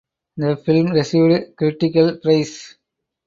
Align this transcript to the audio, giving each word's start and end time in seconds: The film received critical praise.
The 0.35 0.57
film 0.57 0.93
received 0.93 1.55
critical 1.55 2.17
praise. 2.17 2.75